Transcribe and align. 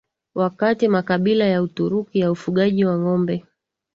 wakati 0.35 0.87
makabila 0.87 1.45
ya 1.45 1.61
Uturuki 1.63 2.19
ya 2.19 2.31
ufugaji 2.31 2.85
wa 2.85 2.97
ngombe 2.99 3.45